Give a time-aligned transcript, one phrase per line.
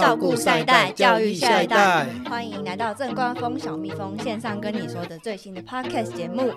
[0.00, 2.06] 照顾下一代，教育下一代。
[2.28, 6.50] 欢迎来到正官风小蜜蜂线上跟你说的最新的 podcast 节目，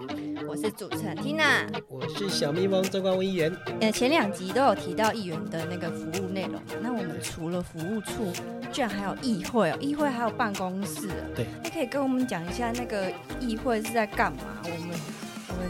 [0.47, 3.53] 我是主持人 Tina，我是小蜜蜂正官议员。
[3.81, 8.31] 呃，前两集都有提到议员的那个服务内容，那我们除了服务处，
[8.71, 11.09] 居然还有议会哦，议会还有办公室。
[11.35, 13.11] 对，你可以跟我们讲一下那个
[13.41, 14.39] 议会是在干嘛？
[14.63, 15.14] 我们。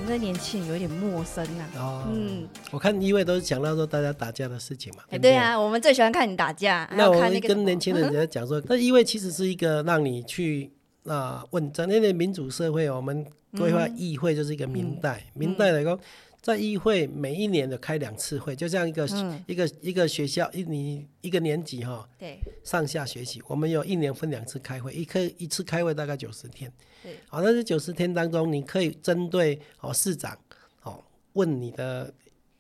[0.05, 1.69] 我们这年轻人有点陌生啊。
[1.77, 5.01] 哦，嗯，我看一位都是讲到说大家打架的事情嘛。
[5.09, 6.87] 哎对啊，我们最喜欢看你打架。
[6.93, 10.69] 那我们跟年轻人在讲说， 那一位其实是一个让你去
[11.05, 13.25] 啊问在那个民主社会，我们
[13.57, 15.99] 规划议会就是一个明代，明代来讲。
[16.39, 19.09] 在议会每一年的开两次会，就像一个
[19.47, 26.71] 一个一个学校一你一个年级哈，对，上下学期我们有一年分两次开会，一科一次开会大概九十天，
[27.05, 30.35] 对，好，那这九十天当中，你可以针对哦市长
[30.81, 32.11] 哦问你的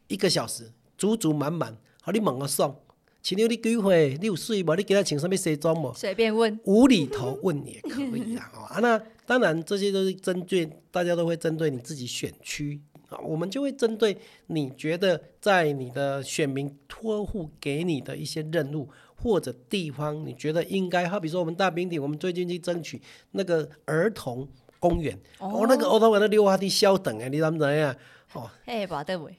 [0.07, 2.75] 一个小时，足足满满，好你问我送，
[3.23, 4.15] 请问你几岁？
[4.21, 4.75] 你有水无？
[4.75, 5.91] 你给他请什么西装无？
[5.95, 12.79] 随便问，无厘头问也可以啊， 啊那当然这些都是针对大家都会针对你自己选区。
[13.09, 24.47] 啊，我们就会针对你觉得在你的选民托付给你的一些任务或者地方，你觉得应该，好比说我们大平顶，我们最近去争取那个儿童
[24.79, 27.95] 公园，哦，那个儿童园的溜滑梯稍等诶，你知唔知啊？
[28.33, 29.33] 哦，哎，把对位，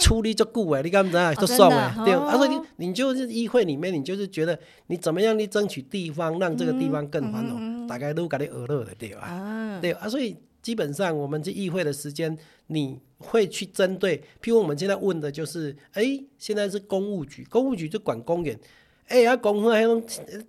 [0.00, 1.32] 处理就顾哎，你敢唔知啊？
[1.36, 9.78] 都爽诶，对，啊，所以你你就是议会里面，你就是觉得你怎么样去争取地方，让这个地方更繁荣，大概都给你娱乐的对吧？
[9.80, 10.36] 对啊，所以。
[10.62, 18.60] 基本上，我们这议会的时间，你会去针对，譬如我们现在问的就是，哎，现在是公务局，公务局就管公园。
[19.10, 20.00] 哎呀，公园还拢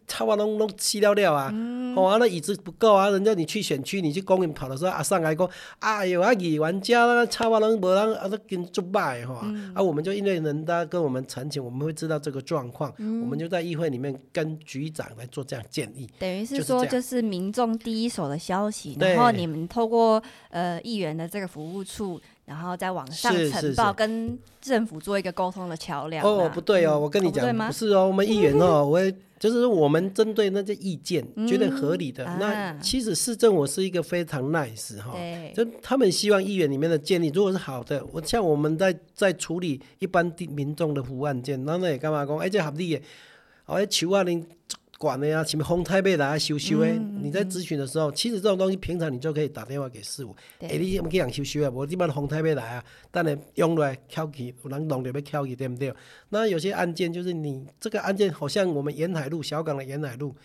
[0.08, 1.52] 差不多拢拢吃了了啊！
[1.96, 16.08] 好啊，那椅子不够啊，人家你去选区，你去公园跑的时候，啊上来讲，哎呦啊，议员家那差不多无人啊都跟做败哈，啊我们就因为人家跟我们澄清，我们会知道这个状况，我们就在议会里面跟局长来做这样建议。
[16.20, 22.22] 等于是说，就是民众第一手的消息，然后你们透过呃议员的这个服务处。
[22.46, 26.26] 然后再往上呈报，跟政府做一个沟通的桥梁。
[26.26, 29.00] 哦，不对哦，我跟你讲，不是哦，我们议员哦， 我
[29.40, 32.24] 就是我们针对那些意见，觉得合理的。
[32.40, 35.16] 那其实市政我是一个非常 nice 哈，
[35.56, 42.38] 就他们希望议员里面的建议，如果是好的，我像我们在在处理一般的民众的服务案件，那那也干嘛讲？
[42.38, 43.02] 哎，这合理的，
[43.66, 44.46] 哦，求啊你。
[45.02, 46.96] 管的呀，什么红台被来修修诶？
[47.24, 50.36] 你在咨询的时候，其实这种东西平常你就可以打电话给师傅。
[50.60, 55.92] 哎，你我们去人修修啊，我一般红台被来啊，但你用来敲起，有人弄着要敲起，对不对？
[56.30, 60.36] 那有些案件就是你这个案件，好像我们沿海路小港的沿海路，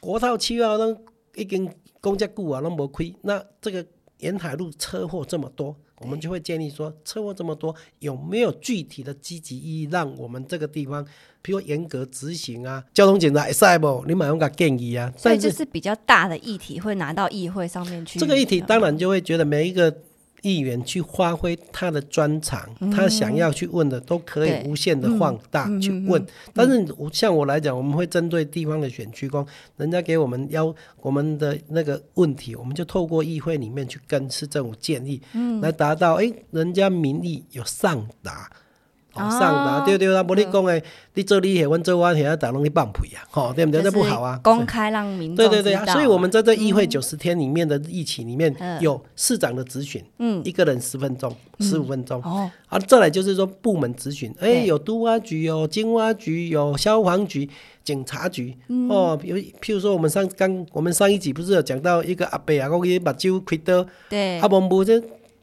[0.00, 0.96] 国道七号那
[1.34, 3.14] 已经公家雇啊，都无亏。
[3.20, 3.84] 那这个
[4.20, 5.76] 沿海路车祸这么多。
[6.00, 11.06] 我们就会建议说，车祸这么多，有没有具体的积极意义，让我们这个地方，
[11.42, 12.84] 比如严格执行啊？
[12.92, 14.04] 交通警察是不？
[14.06, 15.12] 你马上给建议啊？
[15.16, 18.18] 所以就是比较大的议题会拿到议会上面去。
[18.18, 19.94] 这个议题当然就会觉得每一个。
[20.44, 26.24] 议员去发挥他的专长，他想要去问的都可以无限的放大去问。
[26.52, 29.44] 但是像我来讲，我们会针对地方的选区工，
[29.78, 35.20] 人家给我们要我们的那个问题，我们就透过议会里面去跟市政府建议，
[35.62, 38.50] 来达到哎，人家民意有上达。
[39.14, 40.82] 上达对对啦，无你讲诶，
[41.14, 43.82] 你做你些，阮做我些，大拢去放屁啊，吼，对不对？
[43.82, 44.40] 这不好啊。
[44.42, 52.20] 公开让民众对对对啊，所以我们在这议会九十天里面的议期里面有市长的咨询，嗯，一个人十分钟，十五分钟。
[52.22, 57.48] 哦，啊，再来就是说部门咨询，哎，有都挖局，有经挖局，有消防局、
[57.84, 58.56] 警察局，
[58.88, 64.84] 哦，比如譬如说我们上刚我们上一集不是有讲到一个阿伯啊，我给把酒开刀，对，阿伯不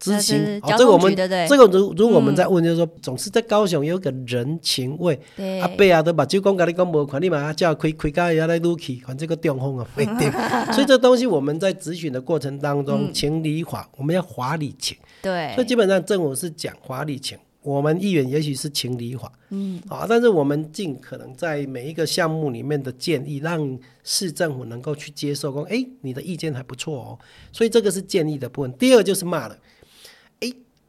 [0.01, 0.11] 就。
[0.11, 5.17] 执行，这个我们这个如如果我们在问，就是说，总是在高雄有个人情味。
[5.61, 10.31] 阿伯啊，都把酒讲跟你讲无款，你马上叫开开家要来撸起，看这个中风啊，非对。
[10.73, 14.97] 所以这东西我们在咨询的过程当中，情理法我们要华理情。
[15.21, 15.53] 对。
[15.53, 19.31] 所以基本上政府是讲华理情，我们议员也许是情理法。
[19.49, 19.79] 嗯。
[19.87, 27.19] 啊，但是我们尽可能在每一个项目里面的建议，让市政府能够去接受，说，哎，你的意见还不错哦。
[27.51, 28.73] 所以这个是建议的部分。
[28.73, 29.55] 第二就是骂了。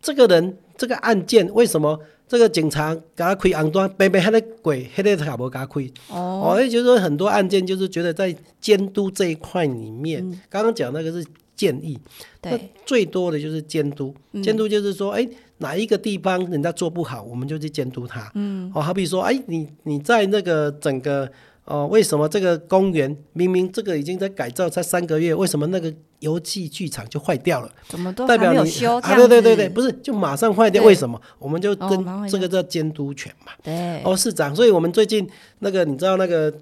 [0.03, 5.89] 这个人这个案件为什么这个警察给他开案端，白白还在鬼，黑的他不给他开？
[6.11, 11.99] 哦，也就是说很多案件就是觉得在监督这一块里面，刚刚讲那个是建议，
[12.41, 14.13] 对，最多的就是监督，
[14.43, 15.27] 监督就是说，哎，
[15.59, 18.31] 哪一个地方人家做不好，我们就去监督他。
[18.35, 21.31] 嗯，哦，好比说，哎，你你在那个整个。
[21.65, 27.71] 哦，为什么这个公园明明这个已经在改造才三个月，为什么那个游戏剧场就坏掉了？
[27.89, 28.97] 怎么都代表你修？
[28.97, 30.83] 啊，对对对对，不是就马上坏掉？
[30.83, 31.21] 为什么？
[31.39, 33.53] 我们就跟这个叫监督权嘛。
[33.63, 34.03] 对。
[34.03, 35.29] 哦，市长，所以我们最近
[35.61, 36.53] 那个你知道那个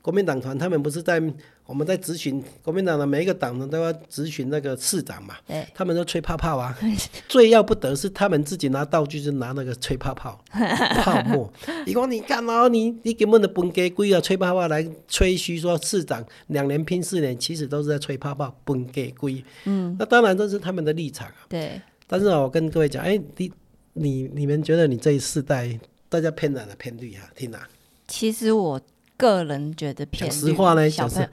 [0.00, 1.20] 国民党团他们不是在
[1.66, 5.34] 我们在咨询国民党的每一个党呢都要咨询那个市长嘛，
[5.74, 6.78] 他们都吹泡泡啊，
[7.28, 10.40] 最要不得是他们自己拿道具就拿那个吹泡泡
[11.02, 11.52] 泡沫。
[11.84, 12.68] 你讲你干嘛？
[12.68, 19.42] 你你根本的本给鬼啊，吹泡泡来吹嘘说市长两年拼四年，其实都是在吹泡泡，本给鬼。
[19.64, 21.46] 嗯，那当然这是他们的立场啊。
[21.48, 21.80] 对。
[22.06, 23.50] 但是我跟各位讲，哎，你
[23.94, 25.76] 你你们觉得你这一世代
[26.08, 27.28] 大家偏蓝的偏绿啊？
[27.34, 27.58] 听哪？
[28.06, 28.80] 其实我。
[29.16, 30.34] 个人觉得偏绿，
[30.90, 31.28] 小朋友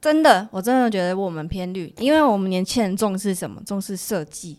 [0.00, 3.62] 真的，我真的觉得我们偏绿，因为我们年轻人重视什么？
[3.64, 4.58] 重视设计，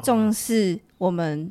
[0.00, 1.50] 重视我们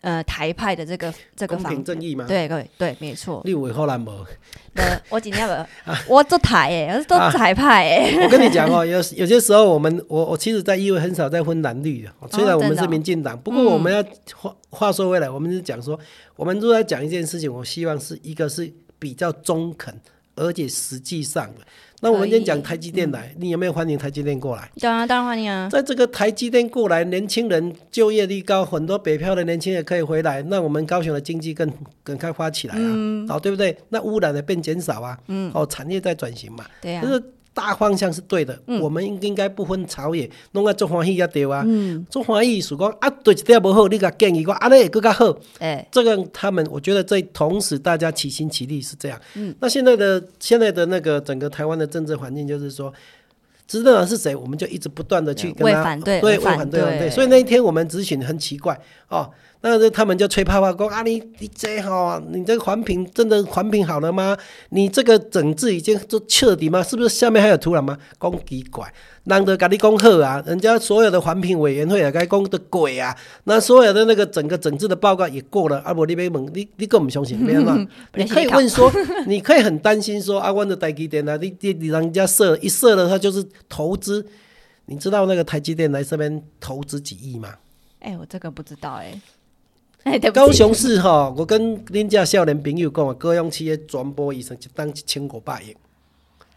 [0.00, 2.24] 呃台派的这个这个公平正义吗？
[2.26, 3.40] 对对对，没错。
[3.44, 4.10] 立委后来没？
[4.74, 8.24] 呃，我今天不， 我做台哎，我做台派哎。
[8.24, 14.04] 我跟你讲哦，有有些时候我们我我其实，在议会很少在分蓝绿的，虽然我们是民进党，不过我们要
[14.34, 15.96] 话话说回来，我们是讲说，
[16.34, 18.72] 我们都在讲一件事情，我希望是一个是。
[19.04, 19.94] 比较中肯，
[20.34, 21.50] 而且实际上，
[22.00, 24.70] 那我们今天讲台积电来，你有没有欢迎台积电过来？
[24.80, 25.68] 当然，当然欢迎啊！
[25.70, 31.70] 在这个台积电过来，年轻人就业率高，很多北漂的年轻人可以回来，那我们高雄的经济更
[32.02, 32.80] 更开发起来啊，
[33.28, 33.76] 哦，对不对？
[33.90, 37.02] 那污染的变减少啊，嗯，哦，产业在转型嘛，对呀。
[37.54, 41.64] 大方向是对的，我们应应该不分朝野，弄个做欢喜也对啊。
[42.10, 45.32] 做欢喜是讲啊，对一点不好，你个建议我啊，那也更加好。
[45.60, 49.20] 哎，这个他们，我觉得这同时大家齐心齐力是这样。
[49.34, 52.92] 嗯，那现在的现在的那个整个台湾的政治环境就是说，
[53.68, 57.08] 执政党是谁，我们就一直不断的去跟他反对，对，反对，反对。
[57.08, 58.78] 所以那一天我们咨询很奇怪
[59.08, 59.30] 哦。
[59.66, 64.36] 那是他们就吹泡泡说啊，你你这好，你这个环评真的环评好了吗？
[64.68, 66.82] 你这个整治已经做彻底吗？
[66.82, 67.96] 是不是下面还有土壤吗？
[68.20, 75.94] 讲奇怪，难得跟你讲好啊，人家所有的环评委员会也该讲的鬼啊，那所有的那个整个整治的报告也过了，啊！
[75.96, 77.74] 我你别问，你你更不相信，没有吗？
[78.16, 78.92] 你可以问说，
[79.26, 84.26] 你可以很担心说，啊，我的台积电啊，你你你人家设一设了，他就是投资，
[84.84, 87.54] 你知道那个台积电来这边投资几亿吗？
[88.00, 89.18] 哎，我这个不知道哎。
[90.34, 95.74] 高雄市哈，我跟恁家少年朋友讲啊，高雄市的传播医生一当一千五百亿，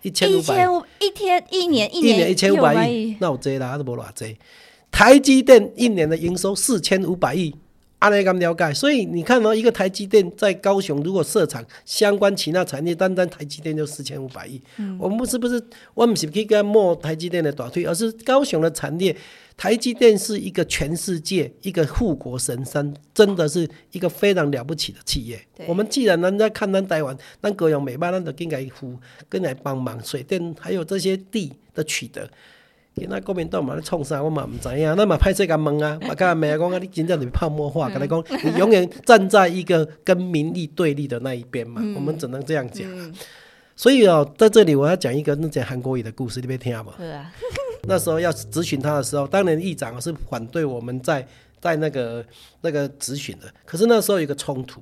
[0.02, 0.68] 一千五百
[1.00, 4.38] 一天一年一年一千五百亿，那有济啦，都无偌济。
[4.92, 7.56] 台积电一年的营收四千五百亿，
[8.00, 14.62] 安尼咁了解，所以你看哦，一个台积电在高雄如果设厂，相关其他产业单单台积电就四千五百亿。
[15.00, 19.16] 我们不是不是，我们是去跟摸台积电的大腿，而是高雄的产业。
[19.58, 25.40] 台积电是一个全世界一个护国神山，真的是一个非常了不起的企业。
[25.66, 28.96] 我们既然人家看咱台湾，咱各样美办，咱就应该扶，
[29.28, 30.00] 跟来帮忙。
[30.04, 32.30] 水电还有这些地的取得，
[32.96, 34.96] 跟那国民党嘛在创啥，我嘛唔知影。
[34.96, 36.78] 那么派这个问啊，嘛讲没讲啊？
[36.78, 41.82] 你真正是泡沫化，跟他讲，你永远站在一个跟民意对立的那一边嘛。
[41.96, 42.88] 我们只能这样讲。
[43.76, 46.92] 所以哦，在这里我要讲一个那讲韩国语的故事，你别听好不？
[47.02, 47.34] 是啊。
[47.88, 51.26] 那时候要咨询他的时候，当年议长是反对我们在
[51.62, 52.26] 在那个
[52.62, 53.46] 那个咨询的。
[53.66, 54.82] 可是那时候有个冲突，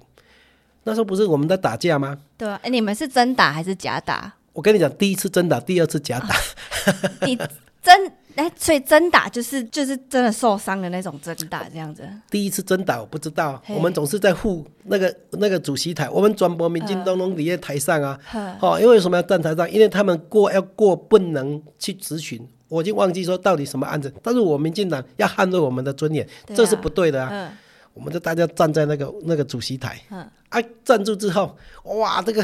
[0.83, 2.17] 那时候不是我们在打架吗？
[2.37, 2.59] 对啊。
[2.63, 4.33] 哎，你们是真打还是假打？
[4.53, 6.35] 我跟你讲，第一次真打，第二次假打。
[7.25, 7.37] 你
[7.81, 8.11] 真。
[8.35, 12.05] 哎，所以真打就是就是真的受伤的那种真打这样子。
[12.29, 18.19] 第一次真打我不知道，我们总是在护那个那个主席台，我们转播民进党拢立在台上啊。
[18.59, 19.71] 好，因为什么要站台上？
[19.71, 24.13] 因为他们过要过不能去咨询，我已经忘记说到底什么案子。
[24.23, 27.51] 但是我民进党要捍卫我们的尊严，这是不对的啊。
[27.93, 32.43] 我们就大家站在那个那个主席台，啊，站住之后，哇，这个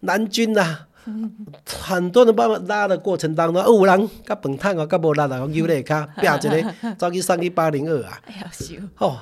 [0.00, 0.86] 南军呐。
[1.66, 8.22] 很多人把我拉的过程当中，有人甲饭桶啊，甲无力啊，摇咧卡，拼一个， 走去上去八零二啊。
[8.26, 8.48] 哎呀，
[8.98, 9.18] 哦，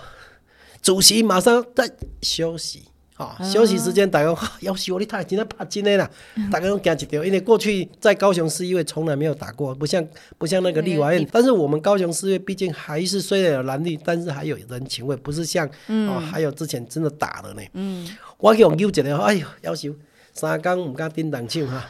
[0.83, 1.91] 主席马上在
[2.21, 2.90] 休息，
[3.21, 6.11] 哦，休息时间大家要求，你太今天拍真的啦，
[6.51, 10.03] 大家都惊一跳，因为过去在高雄市议会从来没有打过，不像
[10.39, 15.69] 不像那个立法院，但是我们高雄市议会毕竟还是虽然有蓝绿，但是还有人情味，不是像
[16.09, 17.63] 哦，还有之前真的打了呢。
[17.75, 18.09] 嗯，
[18.39, 19.95] 我用扭一个，哎呦，要求。
[20.33, 21.85] 三刚唔敢叮当手哈，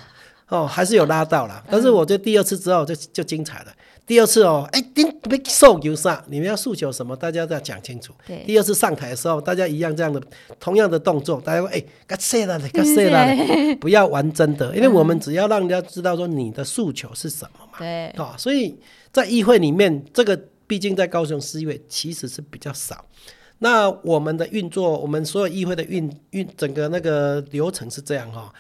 [0.48, 3.66] 哦，还是有拉到了，但是我觉得第二次之后就就精彩了。
[4.10, 6.24] 第二次哦，哎，你别诉求啥？
[6.26, 7.14] 你们要诉求什么？
[7.14, 8.12] 大家都要讲清楚。
[8.44, 10.20] 第二次上台的时候，大家一样这样的
[10.58, 17.78] 同样的动作，大家说哎，该谢了，该谢了，不要玩真的，因为我们只要让人家知道说你的诉求是什么嘛。
[17.78, 18.76] 对，哦，所以
[19.12, 20.36] 在议会里面，这个
[20.66, 23.04] 毕竟在高雄市议会其实是比较少。
[23.60, 28.52] 那我们的运作，我们所有议会的运运整个那个流程是这样哈。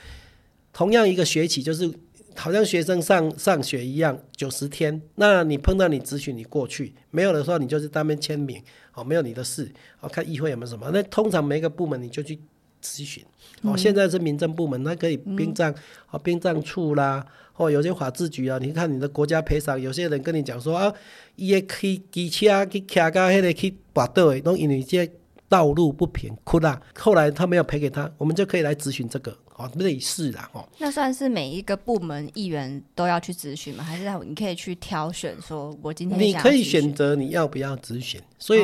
[0.72, 1.92] 同样一个学期，就是
[2.36, 5.00] 好像学生上上学一样，九十天。
[5.16, 8.62] 那你碰到你咨询，你过去没有的时候，你就是当面签名，
[8.94, 9.70] 哦，没有你的事，
[10.00, 10.90] 哦，看议会有没有什么。
[10.92, 12.38] 那通常每个部门你就去
[12.82, 13.24] 咨询。
[13.62, 15.74] 哦，现在是民政部门，那可以殡葬
[16.10, 18.58] 哦，殡葬处啦，或有些法制局啊。
[18.58, 20.92] 你看你的国家赔偿，有些人跟你讲说啊，
[21.36, 25.10] 伊个去机车去骑到迄个去跋倒的，拢因为这
[25.48, 26.80] 道路不平，哭啦。
[26.94, 29.36] 后来他没有赔给他，我们就可以来咨询这个。
[29.60, 30.66] 哦，类似啦哦。
[30.78, 33.84] 那算是每一个部门议员都要去咨询吗？
[33.84, 35.36] 还是你可以去挑选？
[35.40, 38.60] 说我今天你可以选择你要不要咨询，所以。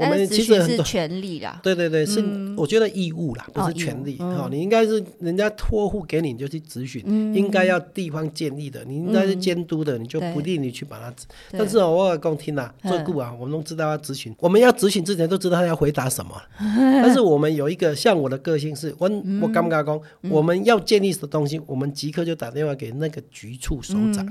[0.00, 2.24] 我们其实是权利啦，对对对，是
[2.56, 4.16] 我觉得义务啦，不是权利。
[4.18, 7.04] 哦，你应该是人家托付给你，就去咨询，
[7.34, 11.12] 应该要地方建立的，你应该是监督的，你就不利你去把它。
[11.52, 16.34] 但是哦，我讲听啦，做顾啊，我们都知道要咨询，我们要咨询之前都知道他要回答什么。
[17.02, 19.10] 但是我们有一个像我的个性是，我
[19.42, 24.26] 我刚刚讲，我们要建立的东西，我们即刻就打电话给那个局处首长。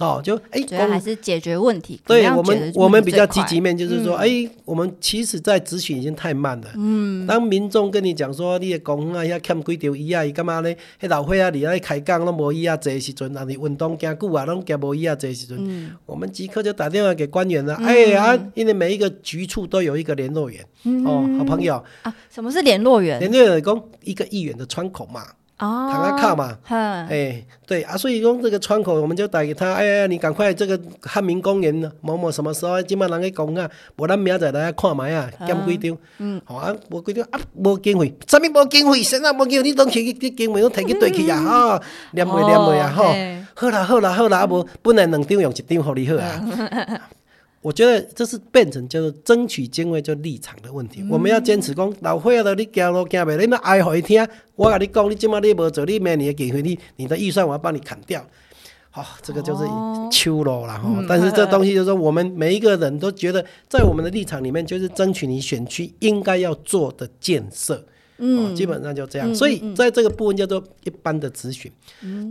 [0.00, 2.00] 哦，就哎，主要还是解决问题。
[2.06, 4.28] 对我们，我们比较积极面，就是说，哎，
[4.64, 6.68] 我们其实，在咨询已经太慢了。
[6.74, 7.26] 嗯。
[7.26, 10.74] 当民众跟你讲说，你的公园啊，遐欠几条椅啊，伊干嘛呢？
[10.98, 15.58] 迄老伙啊，你来开讲拢无椅啊，坐时阵，啊，你运动行久啊，拢行无椅啊，坐时阵。
[15.60, 15.90] 嗯。
[16.06, 17.74] 我们即刻就打电话给官员了。
[17.74, 20.64] 哎呀，因为每一个局处都有一个联络员。
[21.04, 21.74] 哦，好朋友。
[22.02, 23.20] 啊，什么是联络员？
[23.20, 25.26] 联络员讲一个议员的窗口嘛。
[25.60, 43.14] 哦，躺下靠嘛，哎，对啊，所以用这个窗口，我们就打给他，哎呀，你赶快这个汉民公园某某什么时候，今晚人去讲啊，无咱明仔来看卖啊，减几张，嗯，好啊，无几张啊，无经费，啥物无经费，现在无经费，你拢去去经费，拢摕去对去啊，哈， 念袂念袂啊，吼，
[43.54, 47.10] 好啦好啦好啦，啊无本来两张用一张互你好啊。
[47.62, 51.04] 我觉得这是变成就是争取经费就立场的问题。
[51.10, 54.26] 我们要坚持讲老伙仔，你行路行袂，你们爱互伊听。
[54.56, 58.24] 我跟你讲，你今麦你无做，你明年的经费，你你的预算我要帮你砍掉。
[58.90, 59.64] 好，这个就是
[60.10, 60.78] 秋咯啦。
[60.78, 61.04] 哈。
[61.06, 67.84] 但是这东西就是说，我们每一个人都觉得，在我们的立场里面，就是争取你选区应该要做的建设。
[68.20, 71.70] 嗯，基本上就这样，所以在这个部分叫做一般的咨询。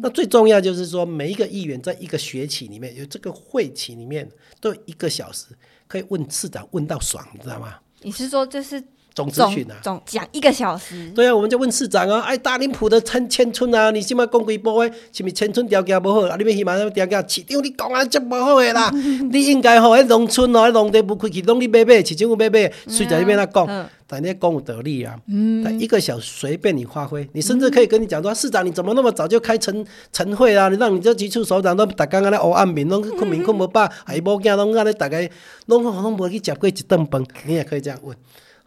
[0.02, 4.30] 那最重要就是说，每一个议员在一个学期里面，有这个会期里面，
[4.62, 5.48] 都一个小时
[5.88, 7.80] 可以问市长问到爽，你知道吗？
[8.02, 8.82] 你是说这是？
[9.20, 11.10] 总咨询啊，总讲一个小时。
[11.14, 14.92] 对啊，我们就问市长啊，哎，大林埔的千千村啊，你起码讲几波诶？
[15.12, 16.22] 是咪千村条件不好？
[16.22, 18.90] 啊，你咪起码条件，市长你讲啊，真不好诶啦！
[19.32, 25.16] 你应该吼，迄农村哦，迄农地不开去，拢你买买，市政府买买，随在那边那讲，但你讲有道理啊。
[25.28, 25.80] 嗯。
[25.80, 30.70] 一个小时随便你发挥，你甚至可以跟你讲说，市长你怎么那么早就开晨晨会啊？
[30.70, 35.30] 你让你这几处首长都大刚刚咧乌暗面，拢困眠困无饱，还某囝拢安尼大概
[35.66, 38.16] 拢拢无去食过一顿饭，你也可以这样问。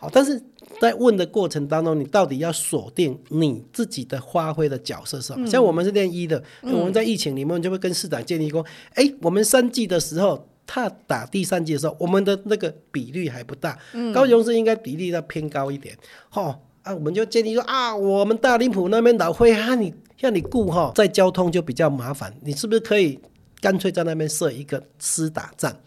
[0.02, 0.42] 好，但是
[0.80, 5.46] 在问的过程当中，你到底要锁定你自己的发挥的角色是什么？
[5.46, 13.78] 像我们是练医的，我们在疫情里面就会跟市长建议过：，哎，我们三季的时候，他打第三季的时候，我们的那个比率还不大，
[14.12, 15.96] 高雄市应该比例要偏高一点。
[16.32, 23.20] 哦，啊，我们就建议说：，啊，我们大林埔那边老会啊，你让你顾哈，在交通就比较麻烦，你是不是可以
[23.60, 25.80] 干脆在那边设一个私打站？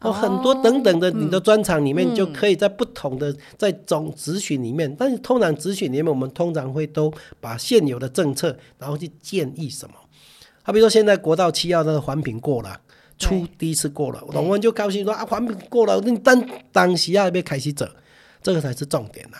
[0.00, 9.94] 哦，很多等等的，你的专场里面就可以在不同的在总咨询里面，但是通常咨询里面，我们通常会都把现有的政策，然后去建议什么。
[10.62, 12.80] 好，比如说现在国道七号那个环评过了，
[13.18, 17.86] 出第一次过了，我们就高兴说啊，环评过了，你当当时要被开始走，
[18.42, 19.36] 这个才是重点呐。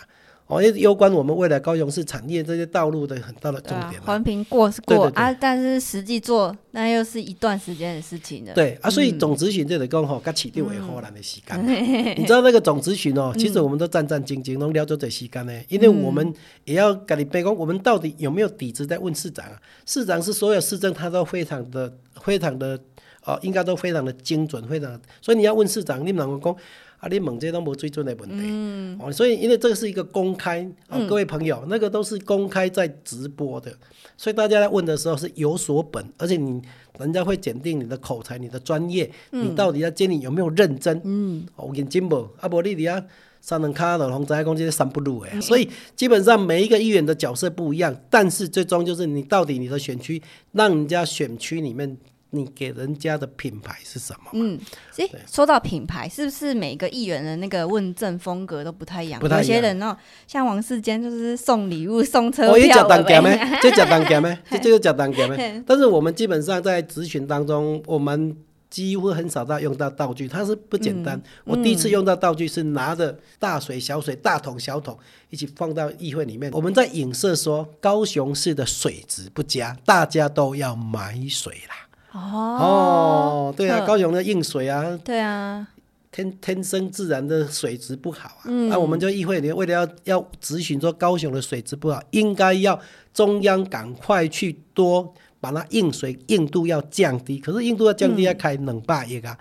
[0.51, 4.01] 哦，攸关我们未来高雄市产业这些道路的很大的重点。
[4.01, 8.53] 环评过是过啊，但是实际做那又是一段时间的事情了。
[8.53, 11.57] 对啊，所以总咨询这得讲吼，甲起定为荷兰的时间。
[12.19, 16.33] 你知道那个总咨询哦，其实我们都战战兢兢，能聊多这时间呢，因为我们
[16.65, 19.55] 也要跟你背讲，我们到底有没有底子在问市长啊？
[19.85, 21.89] 市长是所有市政他都非常的、
[22.21, 22.77] 非常的
[23.23, 24.99] 哦，应该都非常的精准，非常。
[25.21, 26.61] 所以你要问市长，你能够讲。
[27.01, 28.95] 啊，你问这都无水准的问题，嗯。
[29.01, 33.73] 哦，所以因为这个是一个公开，啊，各位朋友，那个都是公开在直播的，
[34.15, 36.61] 所以大家在问的时候是有所本，而且你
[36.99, 43.03] 人家会检定你的口才、你的专业，你到底在监理有没有认真，嗯，我认真无，啊，无你哋啊，
[43.41, 51.97] 三人卡的红仔公这些三不入诶，所以基本上每一个议员的角色不一样，但是最终就是你到底你的选区，让人家选区里面。
[52.33, 54.31] 你给人家的品牌是什么？
[54.33, 54.59] 嗯，
[54.95, 59.21] 诶，说到品牌，是不是每个议员的那个问政风格都不太一样？
[59.21, 59.95] 有些人哦，
[60.27, 62.51] 像王世坚就是送礼物、送车票。
[62.51, 63.37] 我也讲单价咩？
[63.61, 64.37] 就讲单价咩？
[64.49, 65.63] 这就是讲单价咩？
[65.67, 68.35] 但是我们基本上在咨询当中，我们
[68.69, 71.21] 几乎很少到用到道具，它是不简单。
[71.43, 74.97] 我第一次用到道具是拿着大水、小水、大桶、小桶
[75.29, 81.80] 一起放到议会里面，我们在影射说高雄市的水质不佳，大家都要买水啦。
[82.11, 85.67] 哦，对啊，高雄的硬水啊，对啊，
[86.11, 92.77] 天天生自然的水质不好啊，那我们就议会里为了要要咨询说高雄的水质不好，应该要
[93.13, 99.37] 中央赶快去多把那硬水硬度要降低，可是硬度要降低要开冷百亿啊，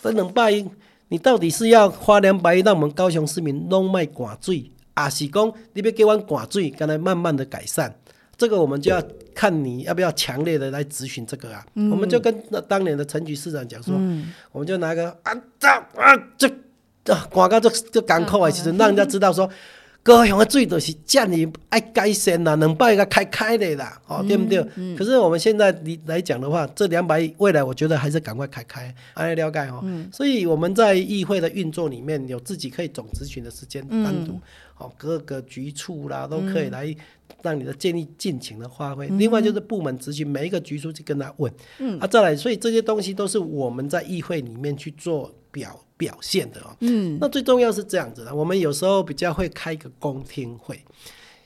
[0.00, 0.64] 这冷百亿
[1.08, 7.92] 你到底是要花两百亿让我们高雄市民弄卖管水，还是讲你要给我管水，刚才慢慢的改善？
[8.36, 9.02] 这个我们就要
[9.34, 13.94] 看你要不要强烈的来咨询这个啊，我们就跟那当年的陈局市长讲说，
[14.52, 16.48] 我们就拿个啊这啊这
[17.12, 19.48] 啊广告这这港口啊，其实让人家知道说，
[20.04, 24.62] 高雄的水都是这样爱改善啦，能把一个开开的啦，哦对不对？
[24.94, 29.82] 可是我们现在你来讲的话，这两百亿未来我觉得还是赶快开开，来了解哦。
[30.12, 34.38] 所以我们在议会的运作里面有自己可以总咨询的时间单独。
[34.76, 36.92] 哦，各个局处啦都可以来
[37.42, 39.06] 让你的建议尽情的发挥。
[39.06, 41.50] 另外就是部门咨询，每一个局处去跟他问。
[41.78, 46.76] 嗯，啊，再来，所以这些东西都是我们在议会里面去做表表现的哦。
[46.80, 50.84] 嗯，那最重要是这样子的，我们有时候比较会开一个公听会。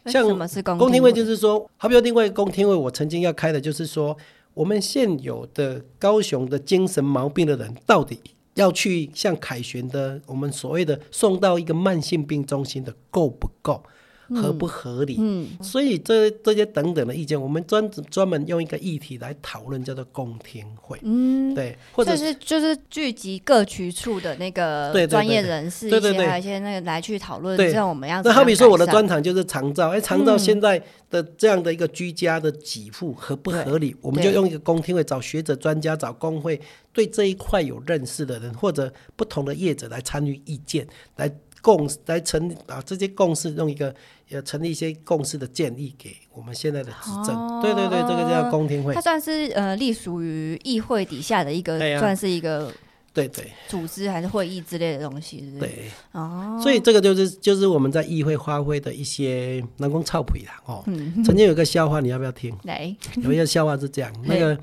[0.07, 1.13] 像什么是公公听会？
[1.13, 4.17] 就是说，好比说另外一个公听会，我曾经要开的就是说，
[4.55, 8.19] 我们现有的高雄的精神毛病的人到底。
[8.55, 13.81] 要去像凯旋的，我们所谓的送到一个慢性病中心的够不够？
[14.29, 15.17] 合不合理？
[15.19, 20.99] 嗯，所以这这些等等的意见，我们专专门用一个议题来讨论，叫做公听会。
[21.03, 28.23] 嗯，对，或者是就是聚集各局处的那个专业人士，对对对，还有一些那个来去讨论，这样我们要。
[28.23, 33.97] 那好比说我的专场就是长照，哎，长照现在的这样的一个居家的给付合不合理？
[34.03, 36.61] 我们就用一个公听会，找学者专家，找工会
[36.93, 41.33] 对这一块有认识的人，或者不同的业者来参与意见，来
[41.63, 43.95] 共来成啊这些共识，用一个。
[44.29, 48.95] 要成立一些共识的建议给我们现在的执政，对对对，这个叫公听会。
[48.95, 52.71] 它算是呃隶属于议会底下的一个，算是一个
[53.15, 56.61] 对对组织还是会议之类的东西，对哦。
[56.63, 60.85] 所以这个就是就是我们在议会发挥的一些南宫操皮啦哦。
[61.25, 62.55] 曾经有个笑话，你要不要听？
[62.65, 64.57] 来，有一个笑话是这样， 那个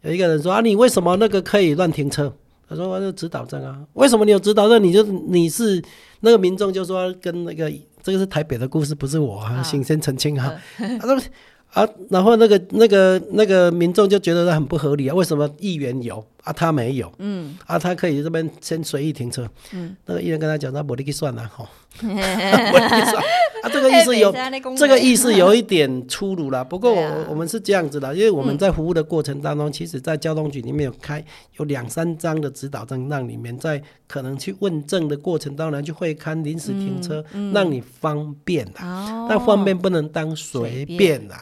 [0.00, 2.34] 有一个人说啊，你为什么那个可以乱停车？
[2.68, 4.82] 他说我是指导证啊，为什么你有指导证？
[4.82, 5.80] 你就你是
[6.20, 7.72] 那个民众就说跟那个。
[8.02, 10.52] 这个是台北的故事，不是我啊，请先澄清哈。
[11.72, 17.12] 啊，然后那个那个那个民众就觉得他很不合理啊，为什么议员有啊，他没有？
[17.18, 19.48] 嗯，啊，他可以这边先随意停车。
[19.72, 21.68] 嗯，那个议员跟他讲，那我你去算了哈。
[22.02, 23.22] 我你算
[23.62, 24.34] 啊，这个意思有
[24.76, 26.64] 这个意思有 一点粗鲁了。
[26.64, 31.22] 不过我我们是这样子的，因为我们在服务的过程当中，其实，在交通局里面有开
[31.58, 38.80] 有两三张的指导证，让你们在可能去问证的过程当中就会看临时停车，让你方便的。
[39.28, 41.34] 但方便不能当随便的。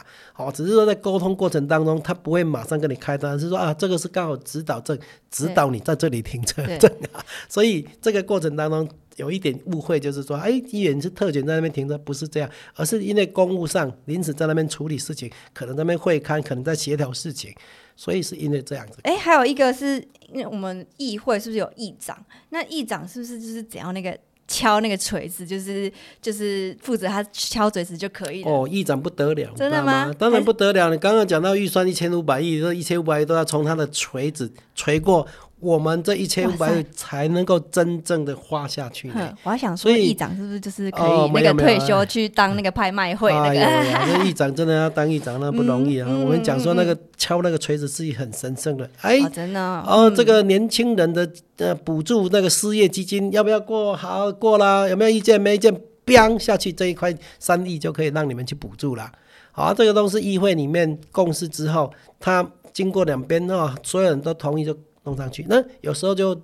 [0.47, 4.97] 哦，只是说在沟通过程当中，他不会马上跟你开单，是说啊，这个是刚好指导证，
[5.29, 7.23] 指导你在这里停车证啊。
[7.47, 17.53] 所以这个过程当中有一点误会，就是说，哎，议员是特权在那边停车，不是这样，而是因为公务上临时在那边处理事情，可能那边会看，可能在协调事情，
[17.95, 18.99] 所以是因为这样子。
[19.03, 19.95] 哎，还有一个是
[20.29, 22.17] 因为我们议会是不是有议长？
[22.49, 24.17] 那议长是不是就是只要那个？
[24.51, 28.51] 敲那个锤子，就是就是负责他敲锤子就可以了。
[28.51, 30.13] 哦，议长不得了，真的吗？
[30.19, 30.91] 当然不得了。
[30.91, 35.25] 你刚刚讲到预算一千五百亿，这一千五百亿都要从他的锤子锤过。
[35.61, 39.11] 我们这一千五百才能够真正的花下去。
[39.43, 43.59] 我还想说，议长是不是就是可以那个退休去当那个拍卖会那个？
[43.59, 46.07] 那议长真的要当议长，那不容易啊！
[46.09, 48.89] 我们讲说那个敲那个锤子是很神圣的。
[49.01, 53.95] 哎，真的哦，这个年轻人的呃补助那个失业基金要不要过？
[53.95, 55.39] 好过啦，有没有意见？
[55.39, 55.71] 没意见
[56.03, 59.11] ，biang 下去这一块三亿就可以让你们去补助了。
[59.51, 64.75] 好，这个都是议会里面共识之后，他经过两边哦，所有人都同意就。
[65.03, 66.39] 弄上去，那有时候就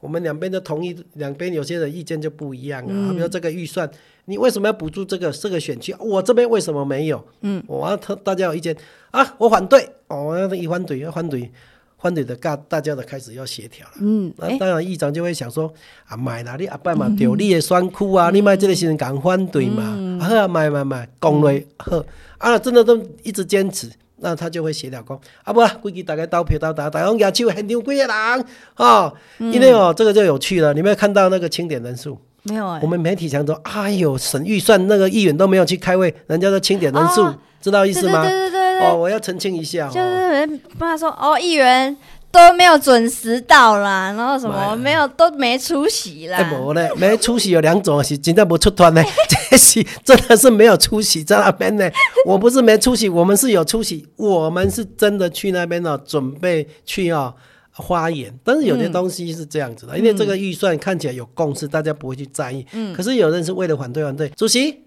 [0.00, 3.12] 我们两边的同意，两边有些人意见就不一样啊。
[3.12, 3.90] 比如这个预算，
[4.26, 5.94] 你为什么要补助这个这个选区？
[5.98, 7.24] 我这边为什么没有？
[7.40, 8.76] 嗯，我他大家有意见
[9.10, 11.50] 啊，我反对，哦，要一反对，要反对，
[11.98, 13.94] 反对的大大家的开始要协调了。
[14.00, 15.72] 嗯，那当然议长就会想说
[16.06, 19.82] 啊，买哪里阿伯嘛，丢你的酸苦啊，你买这个新人敢反对嘛？
[20.22, 22.04] 啊，买买买，讲来好
[22.38, 23.90] 啊，真的都一直坚持。
[24.20, 28.44] 那他就会协调讲，啊不，规矩大概投票到达，大家举手很牛几个人，
[28.76, 30.74] 哦，因为哦，这个就有趣了。
[30.74, 32.18] 你没有看到那个清点人数？
[32.44, 32.80] 没有哎。
[32.82, 37.26] 我们媒体常说，哎呦，省预算那个议员都没有去开会，人家的清点人数，
[37.60, 38.22] 知道意思吗？
[38.22, 38.86] 对对对对对。
[38.86, 41.96] 哦，我要澄清一下，就是不他说哦，议员。
[42.30, 46.38] 都没有准时到啦，然后什么没有都没出席啦。
[46.50, 49.02] 没嘞，没出席有两种是真的不出团呢，
[49.50, 51.90] 这是真的是没有出席在那边呢。
[52.26, 57.34] 我不是没出席，我们是有出席，我们是真的去那边哦，准备去哦，
[57.72, 58.32] 花言。
[58.44, 62.64] 但是有些东西是这样子的，因为这个预算看起来有共识，大家不会去在意。
[62.72, 62.94] 嗯。
[62.94, 64.82] 可是有人是为了反对反对，主席，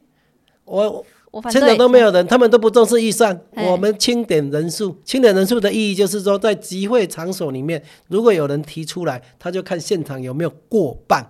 [0.65, 1.03] 我
[1.49, 3.39] 现在都没有人，他们都不重视预算。
[3.55, 11.25] 我们清点人数，清点人数的意义就是说，在集会场所里面，如果有人提出来，他就看现场有没有过半。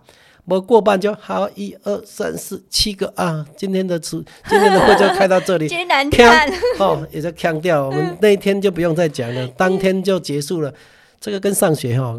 [0.46, 3.46] 我过半就好，一二三四七个啊！
[3.56, 5.68] 今天的词，今天的会就开到这里。
[5.70, 10.74] 艰难看哦，也在强调，我们那一天就不用再讲了， 当天就结束了。
[11.22, 12.18] 这个跟上学哈，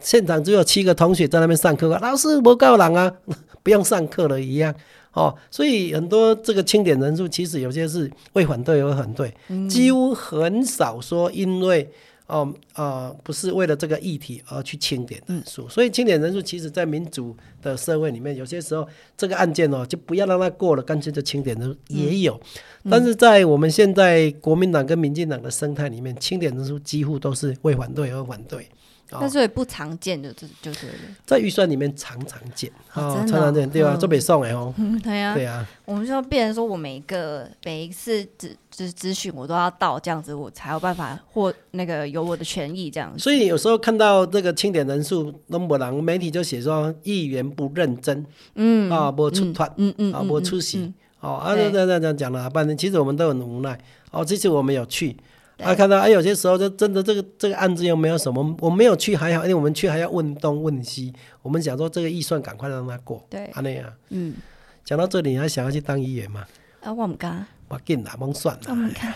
[0.00, 3.10] 现场只有七个同学在那边上课，老师不够人啊，
[3.64, 4.72] 不用上课了一样
[5.12, 5.34] 哦。
[5.50, 9.34] 所以很多这个清点人数，其实有些是为反对而反对，
[9.68, 11.90] 几乎很少说因为。
[12.28, 22.40] 哦，呃，不是为了这个议题而去清点人数，所以清点人数其实，在民主的社会里面，有些时候这个案件哦，就不要让它过了，干脆就清点人数也有。
[22.88, 28.66] 但是在我们现在国民党跟民进党的生态里面，清点人数几乎都是为反对而反对。
[29.20, 30.88] 但是也不常见的，就就是
[31.26, 33.96] 在预算里面常常见，哦，常常见，对啊？
[34.00, 34.72] 这北送哎哦，
[35.02, 35.66] 对啊，对啊。
[35.84, 43.12] 我们就要变成说，我每一个每一次咨咨咨询，我都要到这样子，我才有办法获那个有我的权益这样。
[43.18, 53.78] 所以有时候看到这个清点人数那么难，媒体就写说议员不认真，嗯啊，不出团，嗯嗯啊，不出席，哦啊，这样这样讲了半天，其实我们都很无奈。
[54.10, 55.16] 哦，这次我们有去。
[55.62, 63.24] 啊，看到哎，有些时候就真的这个这个案子又没有什么，我没有去还好，因为我们去还要问东问西，我们想说这个预算赶快让他过。
[63.30, 63.92] 对，啊那样。
[64.10, 64.34] 嗯，
[64.84, 66.44] 讲到这里，你还想要去当议员吗？
[66.82, 67.46] 啊，我唔敢。
[67.68, 68.62] 我紧啦，甭算啦。
[68.68, 69.14] 我唔敢。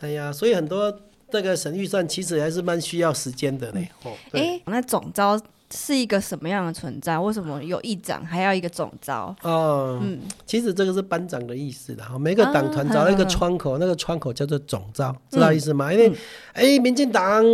[0.00, 3.88] 哎呀，所以很多这个审预算其实还是蛮需要时间的嘞。
[4.04, 5.40] 哦，哎，那总招。
[5.70, 7.18] 是一个什么样的存在？
[7.18, 9.34] 为什么有议长还要一个总招？
[9.42, 12.18] 哦，嗯，其实这个是班长的意思的哈。
[12.18, 15.92] 每个党团找一个窗口，那个窗口叫做总招，知道意思吗？
[15.92, 16.10] 因为
[16.54, 17.44] 哎，民进党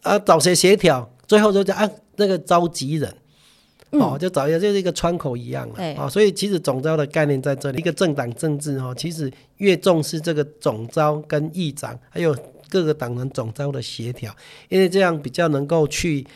[0.00, 3.14] 啊找谁协调，最后就叫啊那个召集人，
[3.90, 6.08] 哦，就找一下就是一个窗口一样了啊。
[6.08, 12.34] 所以其实总招的概念在这里，一个政党政治哈，其实越重视这个总招跟议长，还有
[12.70, 14.34] 各个党人总招的协调，
[14.70, 16.26] 因为这样比较能够去。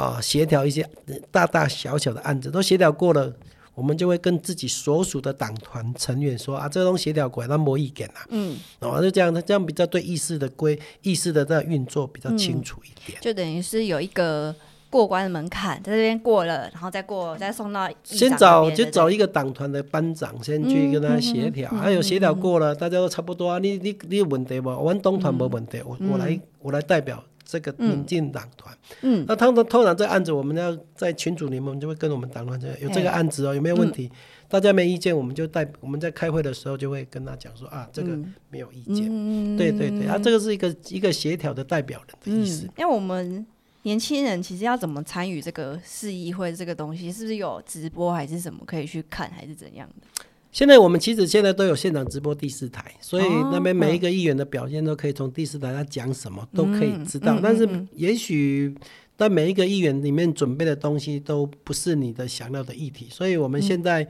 [0.00, 0.88] 啊，协调一些
[1.30, 3.30] 大大小小的案子都协调过了，
[3.74, 8.24] 我们就会跟自己所属的党团成员说啊，这东西协调过来，那没意见啦。
[8.30, 13.18] 嗯，哦，就这样，这样比较对议事的规议事的这个运作比较清楚一点。
[13.20, 14.54] 就等于是有一个
[14.88, 23.58] 过关的门槛，在这边过了，然后再过，再送到先找就找一个党团的班长先去跟他协调，还有协调过了，大家都差不多啊。
[23.58, 24.70] 你你你有问题不？
[24.70, 27.22] 我们党团没问题，我我来我来代表。
[27.50, 34.08] 这个民进党团，嗯，那通常通常这个案子，我们要在群组里面，我们就会跟我们党团这有这个案子哦，有没有问题？
[34.48, 38.16] 大家没意见，我们就代我们在开会的时候就会跟他讲说啊，这个
[38.50, 42.68] 没有意见，对对对，啊，这个是一个一个协调的代表人的意思。
[42.78, 43.44] 因为我们
[43.82, 50.06] 年轻人其实要怎么参与这个市议会这个东西，是不是有直播还是什么可以去看，还是怎样的？
[50.52, 57.38] 现在我们其实现在都有现场直播第四台，所以那边每一个议员的表现都可以从第四台他讲什么都可以知道。
[57.40, 58.74] 但是也许
[59.16, 64.04] 在每一个议员里面准备的东西都不是你的想要的议题，所以我们现在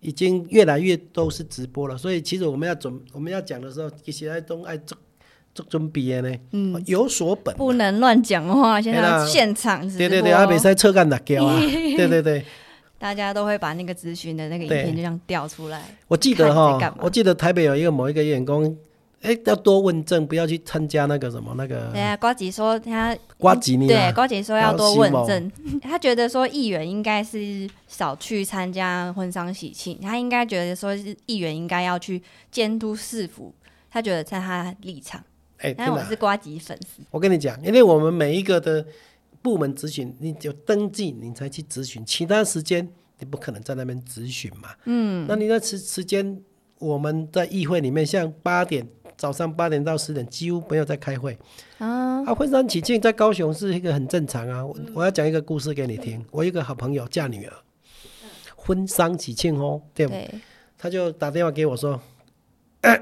[0.00, 1.96] 已经越来越都是直播了。
[1.96, 4.98] 所以其实我们要准我们要讲的时候，其实都爱做
[5.54, 8.78] 做准备的呢，嗯，有所本，不能乱讲话。
[8.82, 12.44] 现在现场对对对，阿比赛侧干的胶啊，对对 对。
[12.98, 15.82] 大家都会把那个咨询的那个影片就这样调出来。
[16.08, 18.76] 我记得哈，我记得台北有一个某一个员工，
[19.22, 21.90] 哎，要多问证，不要去参加那个什么那个。
[21.92, 33.54] 对啊，瓜吉说他瓜吉你对瓜吉说要多问证，他觉得说议员应该是少去参加婚丧喜庆，他应该觉得说是议员应该要去监督市府，
[33.90, 35.22] 他觉得在他立场。
[35.58, 37.02] 哎，但我是瓜吉粉丝。
[37.12, 38.84] 我跟你讲，因为我们每一个的。
[39.42, 42.04] 部门咨询，你就登记，你才去咨询。
[42.04, 44.70] 其他时间你不可能在那边咨询嘛。
[44.84, 46.40] 嗯，那你那时时间，
[46.78, 51.38] 我们在议会里面，像八点早上八点到十点，几乎没有在开会。
[51.78, 54.64] 啊，啊，婚丧喜庆在高雄是一个很正常啊。
[54.64, 56.24] 我我要讲一个故事给你听。
[56.30, 57.52] 我一个好朋友嫁女儿，
[58.56, 60.30] 婚丧喜庆哦，对，
[60.76, 62.00] 他就打电话给我说：“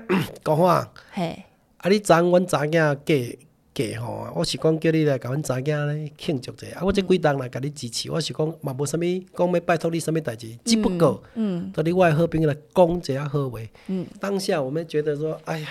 [0.44, 1.44] 讲话，嘿，
[1.79, 3.38] 啊，你昨阮查囝给。”
[3.77, 9.03] 假吼，我是讲叫你来甲阮查囝咧庆祝者，啊，我这几档来甲你支持，我是讲嘛无啥物，
[9.37, 15.69] 讲要拜托你啥物代志，只不过，嗯，到你外好朋友来讲一下好话，嗯，当下我们觉得说，哎呀，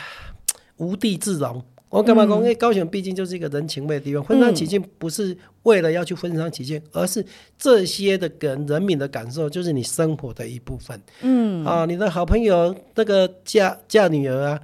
[0.77, 1.59] 无地自容。
[1.89, 2.37] 我干嘛讲？
[2.37, 7.25] 因为高雄毕竟就是一个人情味的地方，婚丧喜庆不是为了要去婚丧喜庆，而是
[7.57, 11.01] 这些的跟人民的感受，就是你生活的一部分。
[11.21, 14.61] 嗯，啊，你的好朋友那个嫁嫁女儿啊。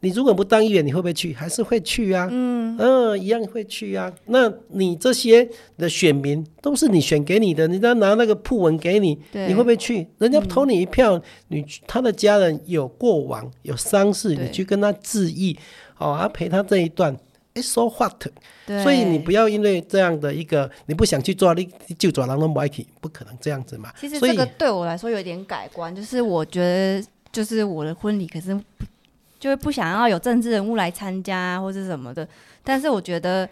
[0.00, 1.34] 你如果不当议员，你会不会去？
[1.34, 2.28] 还是会去啊？
[2.30, 4.12] 嗯嗯，一样会去啊。
[4.26, 10.06] 那你这些的选民都是你选给你的，人家拿那个铺文给你，你会不会去？
[10.18, 15.58] 人家投你一票，你他的家人有过往有丧事，你去跟他致意，
[15.98, 17.16] 哦，啊陪他这一段
[17.54, 18.24] ，it's so what？
[18.84, 23.92] 所以你不要因为这样的一个你不想去做，你就转让那么 k 不可能这样子嘛。
[23.98, 28.56] 其实这个对我来说有点改观，就是我觉得就是我的婚礼，可是。
[29.38, 32.26] 就会不想要有政治人物来参加或者什么的，
[32.64, 33.48] 但是我觉得。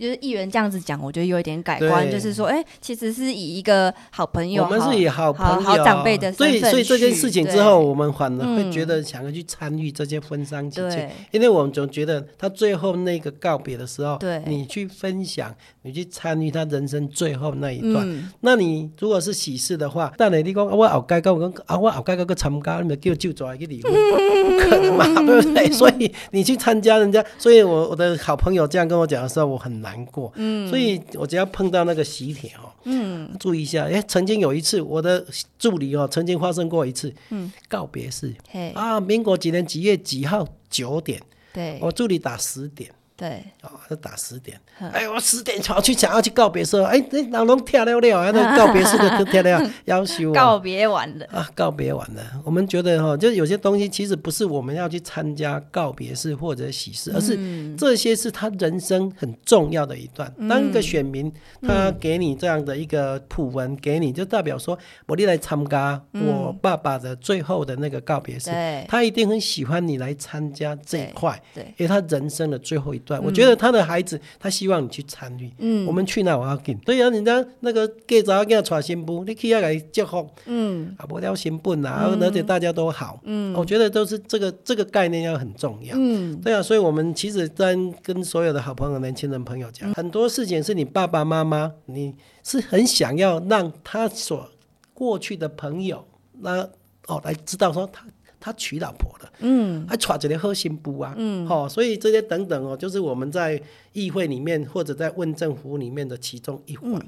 [0.00, 18.28] 就是议员这样子讲，我觉得有一点改观，就是说，哎，其实是以一个好朋友，我们是以好朋友、好长辈的身份所以这件事情之后，我们反而会觉得想要去参与这些婚丧喜庆，因为我们总觉得他最后那个告别的时候，你去分享，你去参与他人生最后那一段。
[18.40, 25.70] 那你如果是喜事的话，但你你讲我后盖个我啊，我后盖个个参加，你们叫就做一个礼物，不可能嘛， 对不对？
[25.72, 29.87] 所以你去参加人家，所以我我的好朋友这样跟我讲的时候，我很难。
[29.88, 35.24] 难过，嗯，所以我只要碰到那个喜帖哦，嗯，注意一下，哎，曾经有一次我的
[35.58, 38.34] 助理哦，曾经发生过一次，嗯，告别式，
[38.74, 40.46] 啊，民国几年几月几号？
[40.70, 41.18] 九点，
[41.54, 42.90] 对，我助理打十点。
[43.18, 51.26] 对，哦，他打十点，哎，我十点跑去想要去告别式，哎，那老龙跳了了，那 告别式的跳了，要求告别完了。
[51.26, 52.22] 啊，告别完了。
[52.44, 57.36] 我们觉得哈，就有些东西其实不是我们要去参加告别式或者喜事，而是
[57.74, 60.32] 这些是他人生很重要的一段。
[60.48, 68.52] 当一个选民他给你这样的一个普文，给你就代表说，我你来参加我爸爸的最后的那个告别式，
[68.86, 73.02] 他一定很喜欢你来参加这一块，对，因为他人生的最后一。
[73.08, 75.50] 对，我觉得他的孩子，他希望你去参与。
[75.56, 76.76] 嗯，我们去那我要给。
[76.84, 80.28] 所以啊，人家那个介绍给他传新妇，你去要来祝福。
[80.44, 83.18] 嗯，啊，不要新妇啊，而且大家都好。
[83.24, 85.94] 嗯，我觉得都是这个这个概念要很重要。
[85.98, 94.46] 嗯，对啊，所以我们其实在跟所有的好朋友、年轻人朋友讲，很多事情是你爸爸妈妈，你是很想要让他所
[94.92, 96.06] 过去的朋友，
[96.40, 96.68] 那
[97.06, 98.04] 哦来知道说他。
[98.40, 103.60] 他娶老婆了，嗯，还娶着个好新妇啊，嗯，好，所以这些等等哦，就是我们在
[103.92, 107.00] 议会里面或者在问政府里面的其中一环，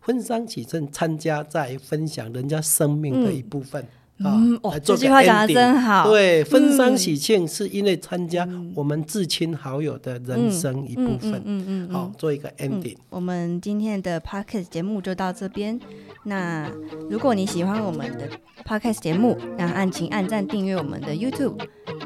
[0.00, 3.86] 婚丧喜庆参加在分享人家生命的一部分
[4.22, 12.96] 啊，这句话讲的真好，对，婚丧喜庆是因为参加我们至亲好友的人生一部分，嗯嗯，好，做一个 ending。
[13.10, 15.78] 我们今天的 podcast 节目就到这边。
[16.24, 16.68] 那
[17.08, 18.28] 如果你喜欢我们的
[18.66, 21.54] podcast 节目，那按请按赞订阅我们的 YouTube，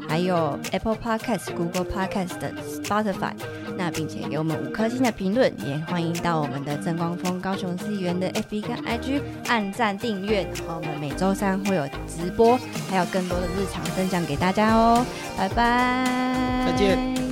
[0.07, 2.37] 还有 Apple Podcast、Google Podcast、
[2.83, 3.33] Spotify，
[3.77, 15.05] 那并且给我们五颗星的评论，也欢迎到我们的正光峰高雄市议员的 FB 跟 IG 按赞订阅，然后我们每周三会有直播，还有更多的日常分享给大家哦，
[15.37, 17.22] 拜拜，再见。